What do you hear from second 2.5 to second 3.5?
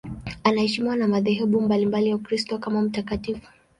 kama mtakatifu.